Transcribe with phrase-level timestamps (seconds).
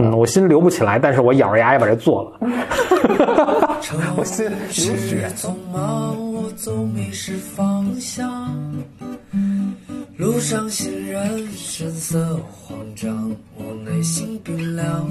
[0.00, 2.48] 嗯，我心留不起来，但是我咬着牙也把这做了。
[4.16, 5.28] 我心流血。
[5.36, 8.48] 匆忙，我总迷失方向。
[10.16, 15.04] 路上行人神色慌张，我内心冰凉。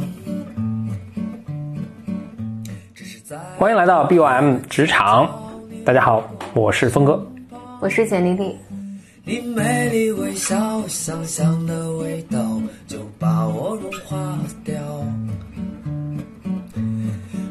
[3.57, 5.29] 欢迎来到 BOM 职场，
[5.83, 6.23] 大家好，
[6.53, 7.25] 我是峰哥。
[7.81, 8.55] 我是简丽丽。
[9.29, 10.55] 你美丽微笑，
[10.87, 12.39] 香香的味道
[12.87, 14.73] 就把我融化掉。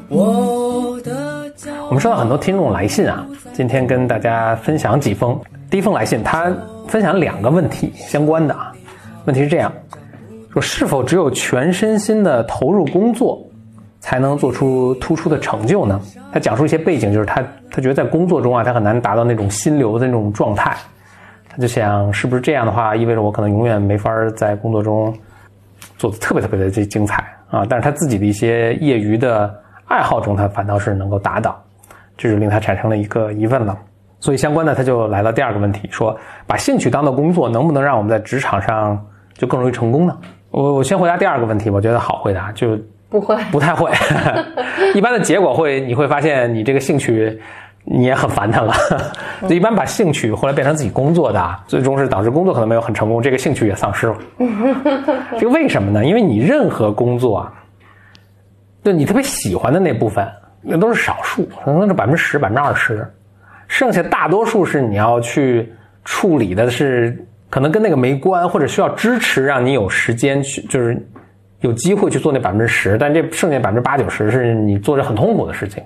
[0.08, 1.52] 我的
[1.86, 5.38] 我们收到很多听众来信啊，今天跟大家分享几封。
[5.68, 6.50] 第一封来信，他
[6.88, 8.72] 分享两个问题相关的啊。
[9.26, 9.70] 问题是这样：
[10.50, 13.38] 说是否只有全身心的投入工作，
[14.00, 16.00] 才能做出突出的成就呢？
[16.32, 20.74] 他讲述一些背景，就是他他觉得在工作中啊，他很难达到那种心流的那种状态。
[21.56, 25.12] 他就想，是不是这样的话，意味着我可能永远没法在工作中
[25.96, 27.64] 做的特别特别的这精彩啊？
[27.66, 29.52] 但是他自己的一些业余的
[29.86, 31.58] 爱好中，他反倒是能够达到，
[32.14, 33.74] 这就令他产生了一个疑问了。
[34.20, 36.14] 所以相关的，他就来了第二个问题，说
[36.46, 40.14] 把兴趣当做工作，能不能让我们在职场上就更容易成功呢？
[40.50, 43.90] 我我先回答第二个问题，我觉得好回答，就不会，不太会。
[44.94, 47.40] 一般的结果会，你会发现你这个兴趣
[47.88, 48.74] 你也很烦他了。
[49.48, 54.16] 就一般把兴趣后来变成自己工作的啊，最终是导致工作可能没有很成功，这个兴趣也丧失了。
[55.38, 56.04] 这个为什么呢？
[56.04, 57.52] 因为你任何工作啊，
[58.82, 60.26] 就你特别喜欢的那部分，
[60.62, 63.08] 那都是少数，可能是百分之十、百分之二十，
[63.68, 65.72] 剩下大多数是你要去
[66.04, 67.16] 处理的是
[67.48, 71.00] 可能跟那个没关，或者需要支持，让你有时间去，就是
[71.60, 75.82] 有机会去做那百分之十，但这剩下百分之八九十是你做着很痛苦的事情，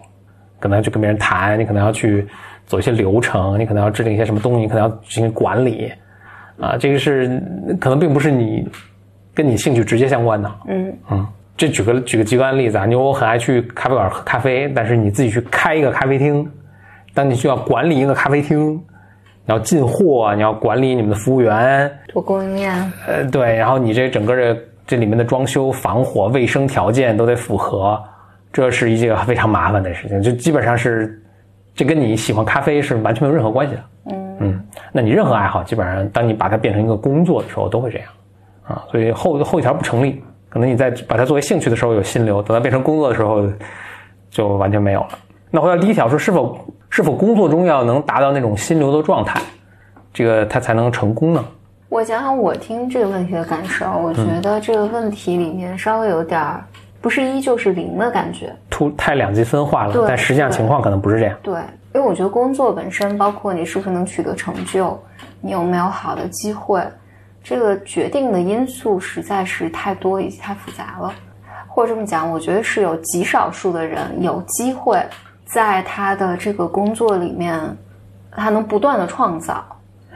[0.60, 2.24] 可能要去跟别人谈，你可能要去
[2.66, 5.92] 走一些流程，你可能要制定一些什么东西，你可能要进行管理，
[6.60, 7.42] 啊，这个是
[7.80, 8.68] 可能并不是你
[9.34, 10.92] 跟你兴趣直接相关的，嗯。
[11.10, 16.48] 嗯，这举个举个极端例子啊，你我很爱去咖啡馆喝咖啡，但是你自己去开一个咖啡厅，
[17.14, 18.82] 当你需要管理一个咖啡厅，你
[19.46, 28.02] 要进货，你要管理你们的服务员，做供应链，呃，对，然后你这整个这这里面的装修、防火、卫生条件都得符合，
[28.52, 31.22] 这是一件非常麻烦的事情，就基本上是
[31.74, 33.80] 这跟你喜欢咖啡是完全没有任何关系的。
[34.10, 38.08] 嗯嗯，那你任何爱好，基本上当你把它变成一个工作的时候，都会这样
[38.66, 38.82] 啊。
[38.90, 43.46] 所以后后一条不成立，可能你在把它作为兴趣的时候有心流，等它变成工作的时候，
[44.30, 45.08] 就完全没有了。
[45.50, 49.40] 那回到第一条说，是否是否工作中要能达到那种心流的状态，
[50.12, 51.44] 这个它才能成功呢？
[51.88, 56.64] 我想想，我听这个问题的感受，我觉得这个问题里面稍微有点儿
[57.00, 58.54] 不是一就是零的感觉。
[58.68, 61.36] 突太两极分化了，但实际上情况可能不是这样。
[61.42, 61.54] 对，
[61.94, 65.00] 因为我觉得工作本身，包括你是不是能取得成就，
[65.40, 66.82] 你有没有好的机会，
[67.42, 71.12] 这个决定的因素实在是太多以及太复杂了。
[71.66, 75.00] 或者这么讲，我觉得是有极少数的人有机会
[75.46, 77.58] 在他的这个工作里面，
[78.32, 79.64] 他能不断的创造。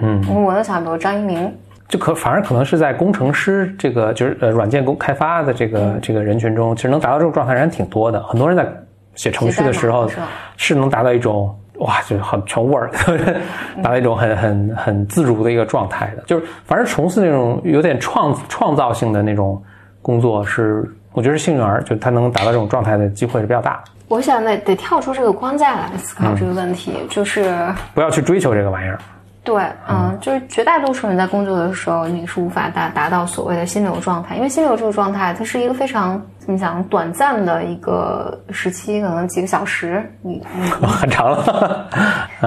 [0.00, 1.56] 嗯，我能想，比如张一鸣，
[1.88, 8.22] 就可反而可能是在工程师这个就是呃软件工开发的这个这个人群中，其实能达到这种状态的人挺多的。
[8.24, 8.66] 很多人在
[9.14, 10.10] 写程序的时候
[10.56, 12.90] 是能达到一种哇，就是很全 work，
[13.82, 16.22] 达到一种很很很自如的一个状态的。
[16.26, 19.62] 就是反正从事那种有点创创造性的那种
[20.00, 23.82] 工作是，我觉得是幸运儿，就他能达到这种状态的机会是比较大。
[24.08, 27.54] 我想得得跳出这个框架来思考这个问题，就是
[27.94, 28.98] 不要去追求这个玩意儿。
[29.44, 41.86] 对，嗯，就是绝大多数人在工作的时候，你是无法达达到所谓的心流状态，因为心流这个状态，它是一个非常怎么讲短暂的一个时期，可能几个小时，你你 很长了，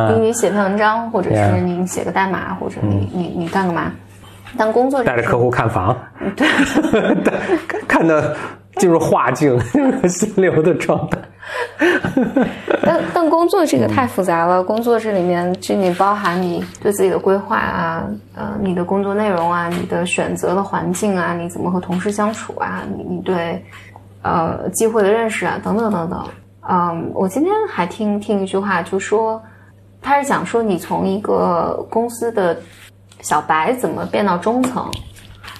[0.09, 3.91] 你你写篇文章，或者是你写个代码，或者你你你干个嘛？
[4.57, 5.95] 但工作这个带着客户看房，
[6.35, 6.47] 对，
[7.87, 8.35] 看的
[8.77, 9.59] 进入画境，
[10.07, 11.19] 心流的状态。
[12.83, 18.05] 但但工作这个太复杂了，工作这里面这里包含你对自己的规划啊，
[18.35, 23.63] 呃，你的工作内容啊，你的选择的环境啊，你怎么和同事相处啊，你你对
[24.23, 26.27] 呃机会的认识啊，等等等等。
[26.69, 29.41] 嗯，我今天还听听一句话，就说
[30.01, 32.57] 他是讲说你从一个公司的
[33.21, 34.85] 小白怎么变到中层，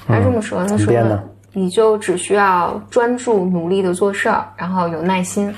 [0.05, 1.23] 他这么说，他说的
[1.57, 5.51] 你就只需要专注努力的做事儿，然后有耐心。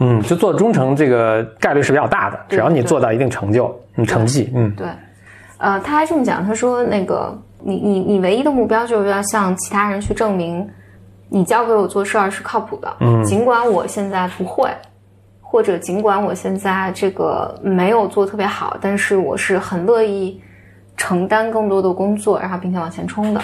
[0.00, 4.88] 嗯，就做忠诚这个概率是比较大的，只要你做到一定成就，你，成绩，嗯，对，
[5.58, 10.68] 呃，他还这么讲，他说那个你你你唯一的目标就是要向其他人去证明，
[11.28, 14.68] 你交给我做事儿是靠谱的，嗯，尽管我现在不会，
[15.40, 20.40] 或者尽管我现在这个没有做特别好，但是我是很乐意
[20.96, 23.40] 承担更多的工作，然后并且往前冲的。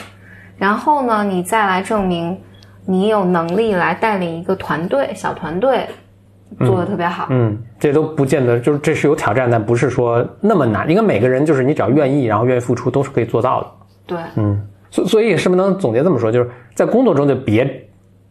[0.56, 2.38] 然后呢，你再来证明
[2.84, 5.86] 你有能力来带领一个团队，小团队
[6.60, 7.26] 做的特别好。
[7.30, 10.88] 嗯，这都不见得，就是这是有挑战，但不是说那么难。
[10.88, 13.66] 应该每个人就是你只要愿意，然后愿意付出，都是可以做到的。
[14.06, 14.60] 对，嗯，
[14.90, 17.68] 所所以是不是能总结这么说，就是在工作中就别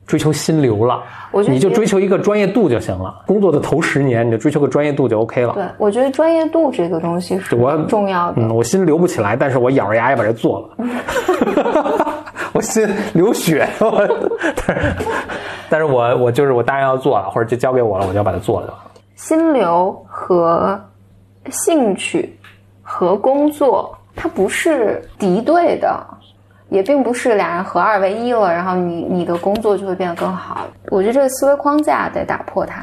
[0.06, 3.24] 追求心流了，我觉得你就追求一个专业度就行了。
[3.26, 5.54] 工作的头十年，你就追求个专业度就 OK 了。
[5.54, 8.42] 对，我觉得专业度这个东西是我重要的。
[8.42, 12.08] 嗯，我心流不起来，但是我咬着牙也把这做了。
[12.54, 14.08] 我心流血，我
[14.66, 14.96] 但是
[15.70, 18.74] 但是我我就是我答应要做了，或者就交给我了，我就要把它做了。
[19.16, 20.80] 心流和
[21.50, 22.38] 兴趣
[22.82, 26.06] 和工作，它不是敌对的，
[26.70, 30.68] 也并不是俩人合二为一了，然后你你的工作就会变得更好。
[30.90, 32.82] 我觉得这个思维框架得打破它。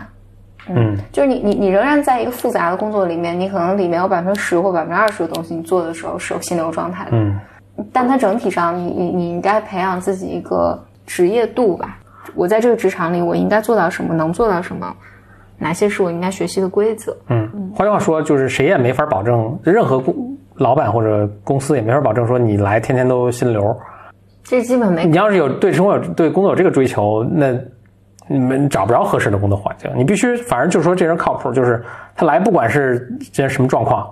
[0.69, 7.11] 嗯，就是你你你仍然在一个复杂的工作里面，你可能里面有百分之十或百分之二十的东西，你做的时候是有心流状态的。
[7.13, 7.41] 嗯，
[7.93, 11.99] 但它整体上，你你你应该培养自己一个职业度吧。
[12.35, 14.95] 我在这个职场里，我应该做到什么，能做到什么，
[15.59, 17.17] 哪些是我应该学习的规则。
[17.29, 23.77] 嗯，换句话说，就是谁也没法保证，任何公老板或者公司也没法保证说你来天天都心流。
[24.43, 27.55] 这基本没你要是有对生活有对工作有这个追求，那
[28.27, 29.91] 你们找不着合适的工作环境。
[29.97, 31.83] 你必须，反正就是说这人靠谱，就是
[32.15, 34.09] 他来不管是今天什么状况，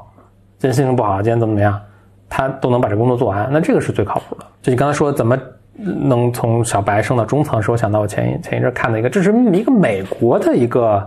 [0.59, 1.81] 今天心情不好，今天怎么怎么样，
[2.29, 3.49] 他都能把这工作做完。
[3.51, 4.45] 那这个是最靠谱的。
[4.63, 5.39] 就你刚才说怎么
[5.75, 11.07] 能从小白升到中层，是我想到我前一前一阵看的一个，这是一个美国的一个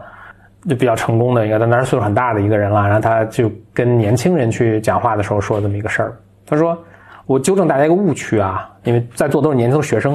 [0.68, 2.84] 就比较成功的一个，但当然岁数很大的一个人了。
[2.84, 6.14] 然后他就跟年轻人去讲话的时候说这么一个事儿，
[6.46, 6.78] 他说。
[7.28, 10.14] 我纠正大家一个误区啊，因为在座都是年轻的学生，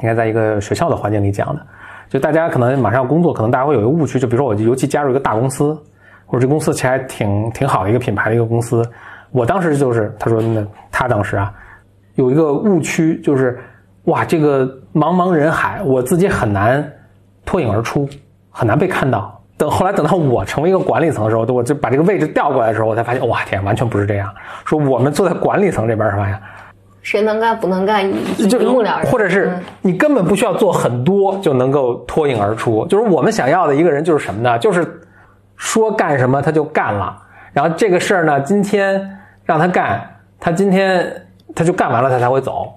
[0.00, 1.60] 应该在一个学校的环境里讲的。
[2.08, 5.76] 就大家可能马上要工作，可能大家会有一个误区，就比如说我尤其加入一个大公司，
[6.24, 8.82] 或者这公司其实还挺挺好的一个品牌的一个公司，
[9.32, 11.52] 我当时就是他说那他当时啊
[12.14, 13.58] 有一个误区，就是
[14.04, 16.92] 哇这个茫茫人海，我自己很难
[17.44, 18.08] 脱颖而出，
[18.50, 19.40] 很难被看到。
[19.56, 24.28] 等后来等到我成为一个管理层的时候，我就把这个位置调过来的时候，我才发现，哇天，完全不是这样。
[24.64, 26.40] 说我们坐在管理层这边什么呀？
[27.02, 28.08] 谁能干不能干
[28.48, 32.86] 就一目了然，或者是你根本不需要做很多就能够脱颖而出。
[32.86, 34.58] 就是我们想要的一个人就是什么呢？
[34.58, 35.00] 就是
[35.56, 37.16] 说干什么他就干了，
[37.52, 40.00] 然后这个事儿呢，今天让他干，
[40.38, 41.10] 他今天
[41.54, 42.72] 他就干完了，他才会走。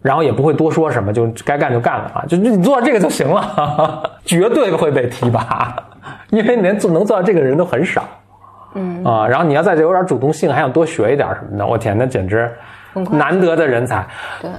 [0.00, 5.72] 然后也不会多说什么，就该干就干了啊，就就你做到这个就行了， 绝对会被提拔，
[6.30, 8.02] 因为连做能做到这个人都很少，
[8.74, 12.50] 嗯啊，然后你要再有点主动性，还想多学一点什么的，我天，那简直
[13.12, 14.04] 难得的人才。
[14.40, 14.50] 对，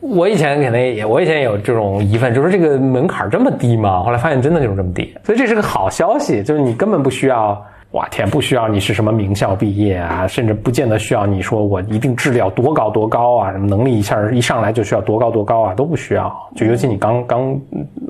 [0.00, 4.02] 我以前肯定也，我以前也有这种疑问，就是这个门槛这么低吗？
[4.02, 7.62] 后来发现真的就是这么低，所以这是个好消息，就是你根本不需要。
[7.92, 16.32] 哇天，不需要你是什么名校毕业啊，甚至不见得需要你说我一定质量多高多高啊，什么能力一下一上来就需要多高多高啊，都不需要。
[16.54, 17.60] 就尤其你刚刚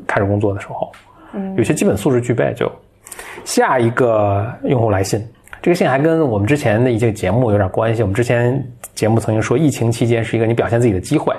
[0.06, 0.92] 开始工作的时候，
[1.32, 2.70] 嗯，有些基本素质具备就。
[3.44, 5.26] 下一个用户来信，
[5.62, 8.02] 这个信还跟我们之前的一些节目有点关系。
[8.02, 8.62] 我们之前
[8.94, 11.34] 节目曾经说，疫情期间是一个你表现自己的机会。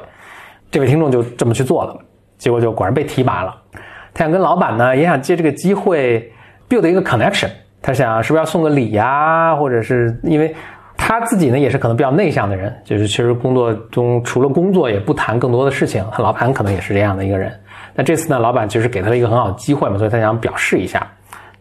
[0.72, 1.96] 这位听众就这么去做了，
[2.40, 3.56] 结果就果然被提拔了。
[4.14, 6.32] 他想跟老板呢，也想借这个机会
[6.68, 7.50] build 一个 connection。
[7.82, 10.56] 他想是不是要送个礼呀，或者是因为
[10.96, 16.06] 他自己呢也是可能比较内向的人，就是其实工作中除了工作也不谈更多的事情。
[16.12, 17.52] 他老板可能也是这样的一个人。
[17.96, 21.06] 那这次呢，老板其实给他了一个很好的机会嘛，所以他想表示一下，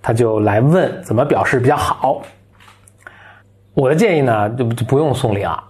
[0.03, 2.21] 他就来问怎么表示比较好。
[3.73, 5.65] 我的建议呢，就就不用送礼了。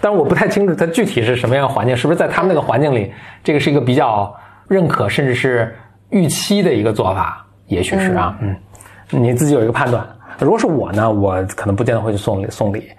[0.00, 4.32] 但是我不太清楚他具体是什么样的环境，是不是在他们那个环境里，这个是一个比较
[4.68, 5.74] 认可甚至是
[6.10, 7.44] 预期的一个做法。
[7.68, 8.54] 也许是啊，嗯，
[9.10, 10.06] 你自己有一个判断。
[10.40, 12.90] 如果是我呢，我可能不见得会去送礼送礼，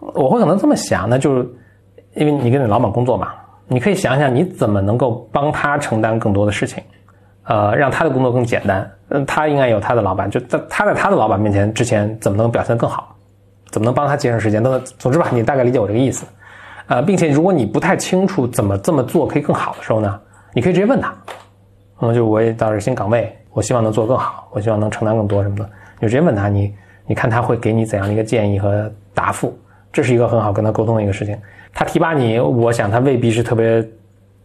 [0.00, 1.48] 我会可能这么想，那就是
[2.14, 3.32] 因为你跟你老板工作嘛，
[3.66, 6.82] 你可以想想你怎么能够帮他承担更多的事情，
[7.44, 8.90] 呃，让他的工作更简单。
[9.10, 13.14] 嗯，他应该有他的老板，就在他在他的老板面前之前怎么能表现得更好，
[13.70, 14.62] 怎么能帮他节省时间？
[14.62, 16.26] 等等，总之吧，你大概理解我这个意思。
[16.88, 20.20] 呃，并且如果你不太清楚怎么这么做可以更好的时候呢，
[20.52, 21.14] 你可以直接问他，
[22.00, 23.32] 那么就我也到这新岗位。
[23.58, 25.64] 我希望能做更好，我希望能承担更多什么的，
[25.98, 26.72] 你就直接问他，你
[27.08, 29.52] 你看他会给你怎样的一个建议和答复，
[29.92, 31.36] 这是一个很好跟他沟通的一个事情。
[31.74, 33.84] 他提拔你，我想他未必是特别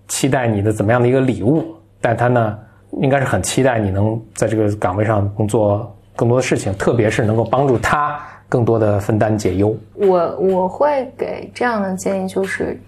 [0.08, 1.64] 期待你的怎么样的一个礼物，
[2.02, 2.58] 但他呢，
[3.02, 9.78] 应该是很期待你能在这个岗位上能做更多的事情，特别是能够帮助他更多的分担解忧。
[9.94, 12.82] 我我会给这样的建议，就是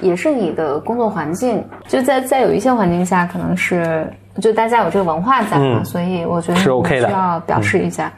[0.00, 4.10] 也是你的工作环境，就在在有一些环境下，可能是。
[4.40, 8.12] 就大家有这个文化在嘛，所以我觉得是 OK 的，需要表示一下。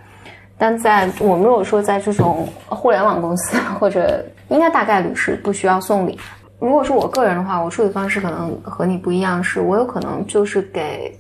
[0.57, 6.19] 但在我们如果说在这种互联网公司或者应该大概率是不需要送礼。
[6.59, 11.17] 如果是我个人的话，我处理方式可能和你不一样，是我有可能就是给，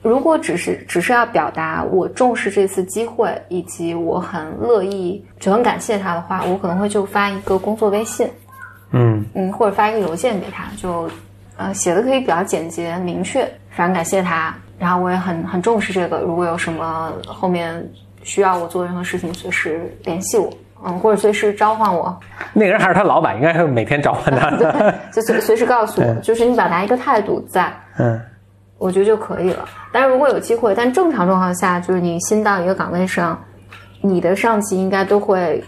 [0.00, 8.30] 如果只是只是要表达我重视这次机会，以及我很乐意，就很感谢他的话，我可能会就发一个工作微信，
[8.92, 11.10] 嗯嗯，或者发一个邮件给他，就
[11.56, 13.44] 呃写的可以比较简洁明确，
[13.76, 17.86] 非常感谢他，然后我也很很重视这个，如果有什么后面
[18.22, 20.50] 需要我做任何事情，随时联系我，
[20.82, 22.18] 嗯，或者随时召唤我，
[22.54, 24.50] 那个人还是他老板，应该是每天召唤他。
[24.56, 28.18] 对，就随随时告诉我，就是你表达一个态度在，嗯
[28.78, 29.66] 我觉得就可以了。
[29.92, 33.38] 但是如果有机会，但正常状况下，就是你新到一个岗位上，
[34.00, 35.62] 你的上级应该都会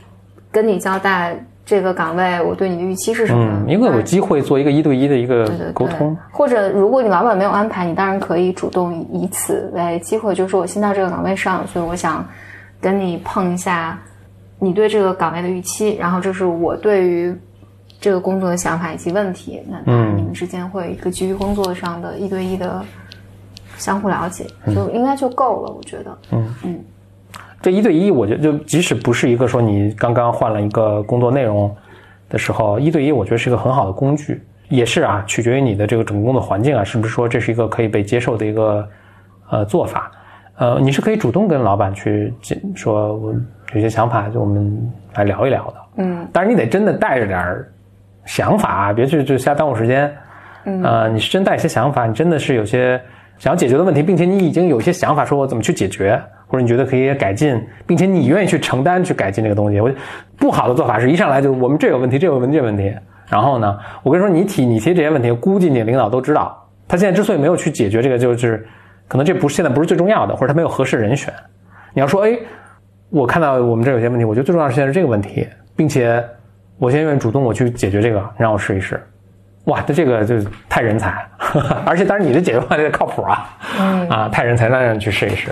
[0.50, 1.36] 跟你交代
[1.68, 3.44] 这个岗位我对你的预期是什么。
[3.44, 6.16] 嗯，因为有机会做一个一对一的一个对对对沟通。
[6.32, 12.26] 或者如果你老板没有安排，你当然可以主动以此为机会，就是说我新到这个岗位上，所以我想
[12.80, 14.00] 跟你碰一下
[14.58, 17.36] 你对这个岗位的预期，然后这是我对于
[18.00, 19.62] 这个工作的想法以及问题。
[19.68, 19.78] 那
[20.16, 22.82] 你们之间会有一个基于工作上的一对一的
[23.76, 26.18] 相互了解，就应该就够了，我觉得。
[27.60, 31.74] 这一对一，我觉得就即使不是一个说你刚刚换了一个工作内容
[32.28, 38.88] 的时候，一对一我觉得是一个很好的工具，也是啊，取决于你的这个整个工作环境啊，是不是说这是一个可以被接受的一个
[39.50, 40.10] 呃做法？
[40.56, 43.32] 呃，你是可以主动跟老板去进说，我
[43.74, 45.74] 有些想法，就我们来聊一聊的。
[45.98, 47.72] 嗯，但是你得真的带着点儿
[48.24, 50.12] 想法啊，别去就瞎耽误时间。
[50.64, 53.00] 嗯，呃，你是真带一些想法，你真的是有些
[53.38, 59.80] 想要解决的问题，并且你已经有一些想法，说我怎么去解决，或者你觉得可以改进，并且你愿意去承担去改进这个东西。
[59.80, 59.90] 我
[60.36, 62.92] 不好的做法是一上来就我们这有问题，这有问题，这有问题。
[63.28, 66.66] 然后呢，我跟你说，你提你提这些问题，估计你领导都知道。
[66.88, 68.66] 他现在之所以没有去解决这个，就是
[69.06, 71.32] 可能这不是现在不是最重要的，或者他没有合适人选。
[71.92, 72.38] 你要说，哎，
[73.10, 76.24] 我看到我们这有些问题，我觉得最重要的现在是这个问题，并且
[76.78, 78.98] 我现在愿意主动我去解决这个，你让我试一试。
[79.64, 80.36] 哇，那这个就
[80.66, 81.22] 太人才，
[81.84, 83.58] 而且当然你的解决方案得靠谱啊，
[84.08, 85.50] 啊，太人才，那让你去试一试。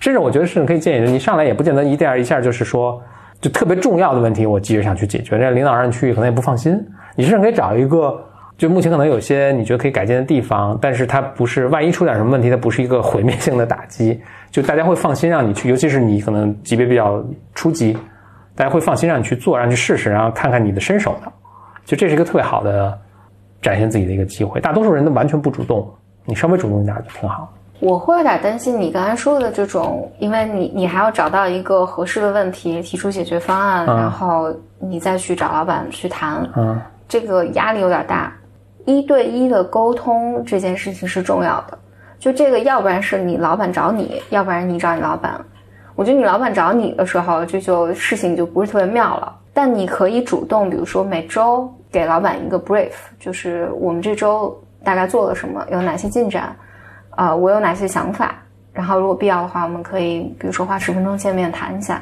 [0.00, 3.02] 甚至我觉得是可以建议，你上来也不见得一下一下就是说，
[3.40, 6.78] 就特别重要的问题，我急着想去解决，这领导让你去可能也不放心。
[7.16, 8.16] 你甚至可以找一个，
[8.56, 17.24] 就目前可能有些你觉得可以改进的地方，但是它不是万一出点什么问题，它不是一个毁灭性的打击，就大家会放心让你去，尤其是你可能级别比较
[17.54, 17.96] 初级，
[18.54, 21.32] 大家会放心让你去做，让你去试试，然后看看你的身手的。
[21.84, 22.96] 就这是一个特别好的
[23.60, 24.60] 展现自己的一个机会。
[24.60, 25.88] 大多数人都完全不主动，
[26.24, 27.52] 你稍微主动一点就挺好。
[27.80, 38.32] 我会有点担心你刚才说的这种，因为你你还要找到一个合适的问题，提出解决方案，嗯然后你再去找老板去谈，嗯这个压力有点大。
[38.84, 41.78] 一对一的沟通这件事情是重要的，
[42.18, 45.38] 就这个，要不然是你老板找你，要不然你找你老板。
[45.94, 49.36] 我觉得你老板找你的时候，这就事情就不是特别妙了。
[49.52, 56.56] 但你可以主动，比如说每周给老板一个 brief，就是我们这周大概做了什么，有哪些进展，
[57.18, 58.40] 啊、我有哪些想法，
[58.72, 62.00] 然后如果必要的话，我们可以比如说花十分钟见面谈一下，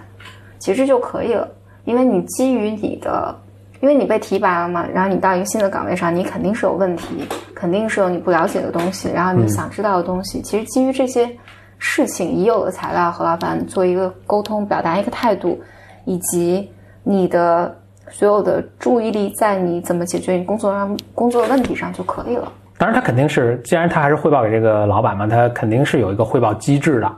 [0.58, 1.48] 其实就可以了。
[1.86, 3.34] 因为你基于你的，
[3.80, 11.34] 因为你被提拔了嘛，然后你到一个新的岗位上，你肯定是有问题，肯定是有你不了解的东西，然后你想知道的东西，其实基于这些
[11.78, 15.58] 事情已有的材料和老板做一个沟通，表达一个态度，
[16.04, 16.70] 以及
[17.02, 17.74] 你的
[18.10, 22.52] 所有的注意力在你怎么解决你工作上工作的问题上就可以了。
[22.78, 27.10] 当然，他肯定是，既然他还是汇报给这个老板嘛，他肯定是有一个汇报机制的。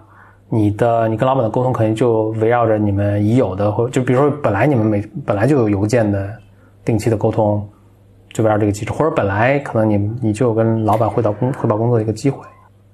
[0.50, 6.26] 你的，你跟老板的沟通肯定就围绕着你们已有的，或就比如说本来你们每本来就有邮件的
[6.84, 7.68] 定期的沟通，
[8.32, 12.46] 就围绕这个机制，或者本来可能你你就有跟老板汇报工汇报工作的一个机会。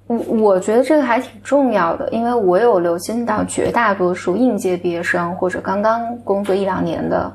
[0.07, 7.31] 我我觉得这个还挺重要的，因为我有留心到绝大多数应届毕业生或者刚刚工作一两年的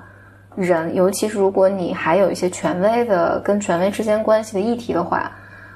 [0.60, 5.30] 人，尤其是如果你还有一些权威的跟权威之间关系的议题的话，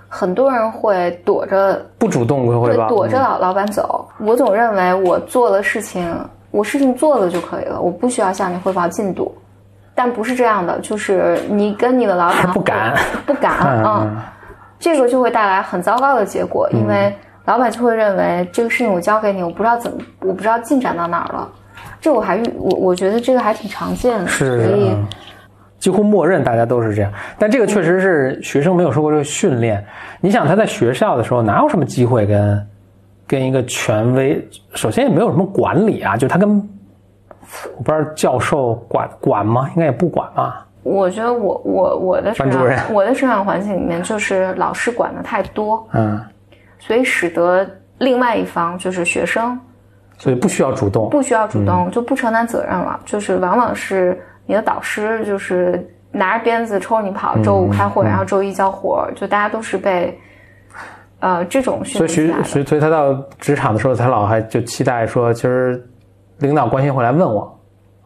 [0.09, 4.09] 很多人会躲着不主动汇对报，躲着老老板走。
[4.19, 6.15] 我总认为我做了事情，
[6.51, 9.35] 我事情做了就可以了，我不需要向你汇报进度。
[9.97, 12.95] 但不是这样的，就是你跟你的老板不敢，
[13.27, 14.17] 不敢， 嗯嗯，
[14.79, 17.15] 这个就会带来很糟糕的结果，因为
[17.45, 21.49] 老板就会认为这个事情我交给你，我不知道怎么，我不知道进展到哪儿了。
[22.05, 25.07] 这我还我我觉得这个还挺常见的，是所以嗯
[25.79, 29.83] 几乎默认大家都是这样，但这个确实是学生没有受过这个训练。
[30.21, 32.67] 你想他在学校的时候哪有什么机会跟
[33.27, 36.59] 跟一个权威，首先也没有什么管理啊，就他跟
[37.75, 39.71] 我不知道教授管管吗？
[39.75, 40.67] 应该也不管吧。
[40.83, 46.21] 我觉得我我我的成班主任长我的生长环境里面，就是老师管的太多，嗯，
[46.79, 49.59] 所以使得另外一方就是学生
[50.25, 51.11] 所以不需要主动。
[51.11, 60.19] 不需要主动，就不承担责任了，就是往往是你的导师就是拿着鞭子抽你跑，周五开会，然后周一交活，就大家都是被
[61.21, 62.33] 呃这种训所以徐。
[62.43, 65.87] 所以所以他到职场的时候，他老还就期待说，其实
[66.39, 67.43] 领导关心会来问我，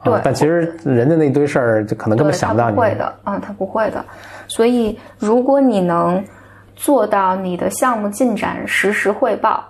[0.00, 2.74] 啊对但其实人家那堆事儿就可能根本想不到你。
[2.74, 4.04] 不会的，嗯，他不会的。
[4.48, 6.20] 所以，如果你能
[6.74, 9.62] 做到你的项目进展实时汇报，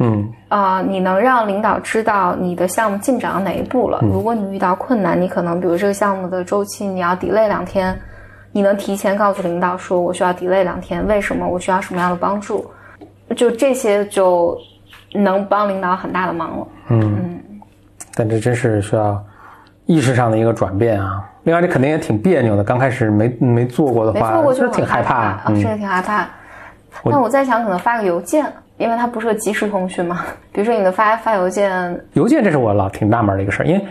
[0.00, 4.00] 嗯啊、你能让领导知道你的项目进展到哪一步了。
[4.02, 7.96] 嗯如果你遇到困难，你可能比如这个项目的周期你要 delay 两天，
[8.50, 11.46] 你能提前告诉领导说我需要 delay 两天，为什么？
[11.46, 12.68] 我需要什么样的帮助？
[13.36, 14.58] 就这些就
[15.12, 16.66] 能帮领导很大的忙了。
[16.88, 17.38] 嗯，
[18.14, 19.22] 但这真是需要
[19.86, 21.24] 意识上的一个转变啊。
[21.44, 25.26] 另外，这肯定也挺别扭的，刚开始没没做过的话，没做过就就是挺害很怕怕。
[25.26, 26.26] 啊，是嗯，挺害怕。
[27.02, 28.44] 我那我在想，可能发个邮件，
[28.80, 30.20] 因为它不是个即时通讯嘛。
[30.52, 33.84] 比如说你的发发邮件，邮件这是我老挺纳闷的一个事儿，因为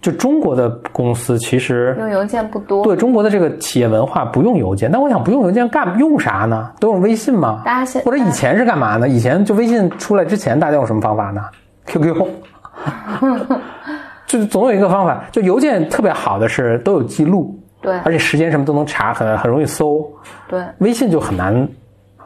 [0.00, 6.70] 就中国的公司其实用邮件不多，对中国的这个企业文化不用邮件，但我想不用邮件干用啥呢？
[6.80, 7.62] 都用微信吗？
[7.64, 9.08] 大家现或者以前是干嘛呢？
[9.08, 11.42] 以前就微信出来之前，大家用什么方法呢
[11.86, 12.26] ？QQ，
[14.26, 15.24] 就是总有一个方法。
[15.30, 20.06] 就邮件特别好的是都有记录，对而且时间什么都能查，很很容易搜。
[20.48, 21.66] 对，微信就很难，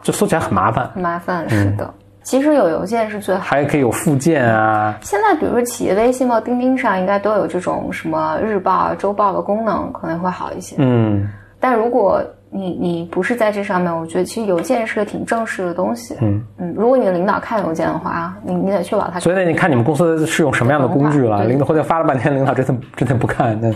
[0.02, 1.44] 就搜起来很麻烦，很麻烦。
[1.46, 3.40] 嗯是的，其实有邮件是最好。
[3.40, 4.98] 还可以有附件啊。
[5.00, 10.76] 现在比如说企业微信嘛、钉钉上应该都有这种什么日报啊、周报的功能，可能会好一些。
[10.78, 11.28] 嗯
[11.60, 16.16] 但如果你你不是在这上面，我觉得其实邮件是个挺正式的东西。
[16.20, 21.44] 嗯嗯，如果你的领导看邮件的话，你你得确保他所以呢，你看你们公司是用什么样的工具了？
[21.44, 23.58] 领导或者发了半天，领导真的真的不看。
[23.60, 23.70] 那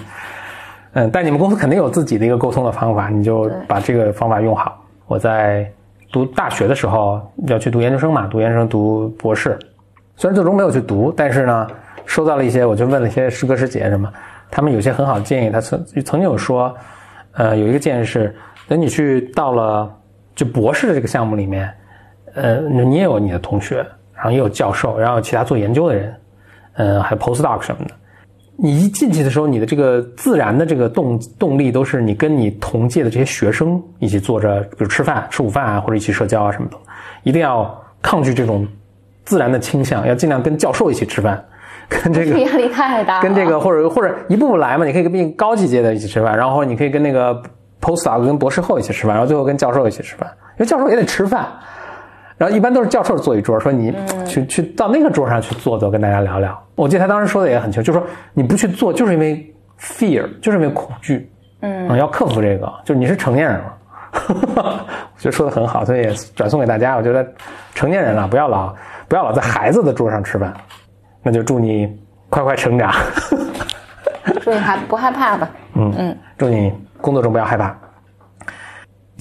[0.95, 4.79] 嗯，但你们公司肯定有自己的一个沟通的方法，你就把这个方法用好。
[5.07, 5.71] 我在
[6.13, 9.59] 读大学的时候要去读研究生嘛，读研究生读博士，
[10.15, 11.67] 虽然最终没有去读，但是呢，
[12.05, 14.13] 收到了一些，我就问了一些师哥师姐什么，
[14.51, 15.51] 他们有些很好的建议。
[15.51, 16.77] 他曾曾经有说，
[17.33, 18.37] 呃，有一个建议是，
[18.69, 19.91] 等你去到了
[20.35, 21.73] 就博士的这个项目里面，
[22.35, 23.79] 呃，你也有你的同学，
[24.15, 26.15] 然后也有教授，然后有其他做研究的人，
[26.75, 27.95] 呃，还有 postdoc 什么的。
[28.65, 36.77] 你一进去的时候，你的这个自然的这个动动力都是你跟你同届的这些学生一起坐着，比如吃饭、吃午饭啊，或者一起社交啊什么的，
[37.25, 38.65] 一定要抗拒这种
[39.25, 41.45] 自然的倾向，要尽量跟教授一起吃饭，
[41.91, 43.23] 跟这个压力太大了。
[43.23, 47.43] 跟这个或者或者一步步来嘛，你可以跟比你高级阶的一起吃饭，然后你可以跟那个
[47.81, 51.49] postdoc 跟博士后一起吃饭，然后最后跟教授一起吃饭，因为教授也得吃饭。
[52.43, 53.95] 然后一般都是教授坐一桌，说你
[54.27, 56.61] 去去到那个桌上去坐坐，跟大家聊聊。
[56.75, 63.75] 我记得他当时说的也很清楚，就是说你不去做，就是因为 fear，就是因为恐惧，嗯，要克服这个，就是你是成年人了。
[64.57, 66.97] 我觉得说的很好，所以也转送给大家。
[66.97, 67.25] 我觉得
[67.77, 68.75] 成年人了，不要老
[69.07, 70.53] 不要老在孩子的桌上吃饭。
[71.23, 71.89] 那就祝你
[72.29, 72.93] 快快成长，
[74.43, 75.49] 祝你还不害怕吧。
[75.75, 77.73] 嗯嗯祝你工作中不要害怕。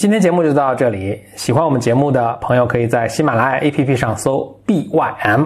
[0.02, 5.46] 今天节目就到这里，喜欢我们节目的朋友可以在喜马拉雅 APP 上搜 BYM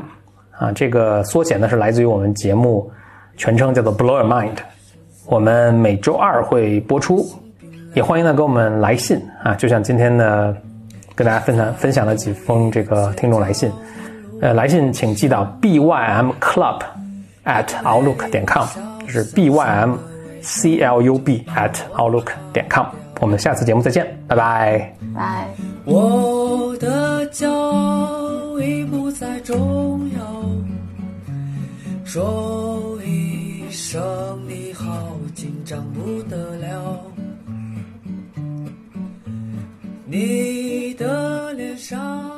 [0.51, 2.89] 啊，这个缩写呢是来自于我们节目
[3.35, 4.55] 全称叫做 Blow Your Mind。
[5.25, 7.27] 我们每周二会播出，
[7.95, 10.55] 也欢迎呢给我们来信啊，就像今天呢
[11.15, 13.69] 跟大家分享分享了几封这个听众来信，
[14.39, 16.79] 呃，来信请寄到 bym club
[17.43, 18.65] at outlook 点 com，
[19.05, 19.97] 就是 bym
[20.39, 22.85] c l u b at outlook 点 com。
[23.25, 24.95] 我们下次节目再见，拜拜。
[25.15, 25.47] 拜。
[25.83, 30.45] 我的骄傲已不再重要，
[32.05, 33.99] 说一声
[34.47, 37.01] 你好，紧张不得了。
[40.05, 42.31] 你的脸上。